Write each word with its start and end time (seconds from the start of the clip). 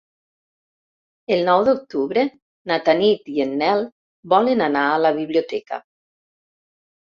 El 1.35 1.43
nou 1.49 1.65
d'octubre 1.67 2.23
na 2.71 2.77
Tanit 2.87 3.29
i 3.35 3.45
en 3.45 3.53
Nel 3.61 3.85
volen 4.35 4.65
anar 4.71 4.87
a 4.89 4.97
la 5.05 5.13
biblioteca. 5.21 5.81